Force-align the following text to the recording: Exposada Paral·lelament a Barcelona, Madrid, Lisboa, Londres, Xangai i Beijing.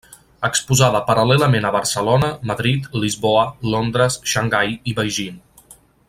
Exposada 0.47 1.01
Paral·lelament 1.09 1.67
a 1.69 1.71
Barcelona, 1.75 2.31
Madrid, 2.53 2.89
Lisboa, 3.03 3.45
Londres, 3.75 4.21
Xangai 4.35 4.77
i 4.93 4.97
Beijing. 5.01 5.37